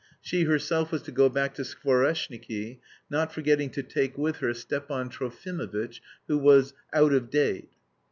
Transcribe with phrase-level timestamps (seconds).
[0.19, 2.79] She herself was to go back to Skvoreshniki,
[3.11, 7.69] not forgetting to take with her Stepan Trofimovitch, who was "out of date."